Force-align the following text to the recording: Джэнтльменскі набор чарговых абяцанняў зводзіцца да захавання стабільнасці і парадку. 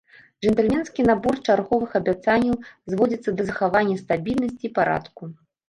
Джэнтльменскі 0.43 1.05
набор 1.09 1.35
чарговых 1.47 1.93
абяцанняў 2.01 2.57
зводзіцца 2.95 3.29
да 3.37 3.43
захавання 3.53 3.95
стабільнасці 4.03 4.65
і 4.73 4.77
парадку. 4.83 5.33